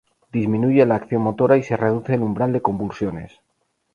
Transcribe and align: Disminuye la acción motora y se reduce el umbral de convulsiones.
Disminuye 0.31 0.83
la 0.87 0.95
acción 0.95 1.21
motora 1.21 1.57
y 1.57 1.61
se 1.63 1.77
reduce 1.77 2.15
el 2.15 2.23
umbral 2.23 2.51
de 2.53 2.61
convulsiones. 2.63 3.39